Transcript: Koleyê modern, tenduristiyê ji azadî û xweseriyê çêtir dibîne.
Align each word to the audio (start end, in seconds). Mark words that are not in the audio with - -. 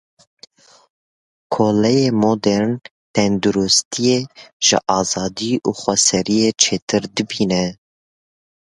Koleyê 1.53 2.09
modern, 2.23 2.71
tenduristiyê 3.15 4.19
ji 4.65 4.77
azadî 4.99 5.53
û 5.67 5.71
xweseriyê 5.81 6.49
çêtir 6.61 7.03
dibîne. 7.15 7.65